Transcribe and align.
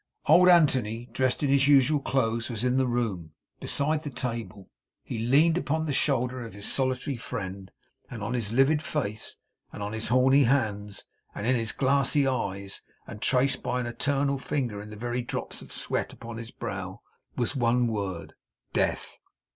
Old 0.25 0.49
Anthony, 0.49 1.07
dressed 1.13 1.43
in 1.43 1.49
his 1.51 1.67
usual 1.67 1.99
clothes, 1.99 2.49
was 2.49 2.63
in 2.63 2.77
the 2.77 2.87
room 2.87 3.33
beside 3.59 3.99
the 3.99 4.09
table. 4.09 4.71
He 5.03 5.19
leaned 5.19 5.59
upon 5.59 5.85
the 5.85 5.93
shoulder 5.93 6.43
of 6.43 6.53
his 6.55 6.65
solitary 6.65 7.17
friend; 7.17 7.69
and 8.09 8.23
on 8.23 8.33
his 8.33 8.51
livid 8.51 8.81
face, 8.81 9.37
and 9.71 9.83
on 9.83 9.93
his 9.93 10.07
horny 10.07 10.45
hands, 10.45 11.05
and 11.35 11.45
in 11.45 11.55
his 11.55 11.71
glassy 11.71 12.25
eyes, 12.25 12.81
and 13.05 13.21
traced 13.21 13.61
by 13.61 13.79
an 13.79 13.85
eternal 13.85 14.39
finger 14.39 14.81
in 14.81 14.89
the 14.89 14.95
very 14.95 15.21
drops 15.21 15.61
of 15.61 15.71
sweat 15.71 16.11
upon 16.11 16.37
his 16.37 16.49
brow, 16.49 17.01
was 17.35 17.55
one 17.55 17.85
word 17.85 18.33
Death. 18.73 19.19